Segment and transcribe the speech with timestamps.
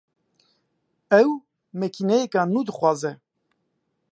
[1.21, 1.27] Ew
[1.79, 3.11] makîneyeka nû dixwaze